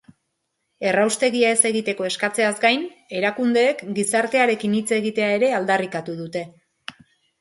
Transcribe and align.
Erraustegia 0.91 1.51
ez 1.55 1.59
egiteko 1.69 2.07
eskatzeaz 2.07 2.53
gain, 2.65 2.87
erakundeek 3.19 3.85
gizartearekin 3.99 4.75
hitz 4.79 4.87
egitea 5.01 5.29
ere 5.41 5.53
aldarrikatu 5.59 6.17
dute. 6.23 6.43